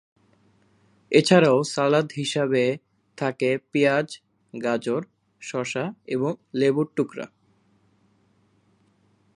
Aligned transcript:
এছাড়াও 1.11 1.57
সালাদ 1.63 2.07
হিসাবে 2.15 2.63
থাকে 3.17 3.57
পিঁয়াজ, 3.71 4.07
গাজর, 4.53 5.01
শসা 5.41 5.85
এবং 6.05 6.31
লেবুর 6.53 6.87
টুকরা। 6.95 7.25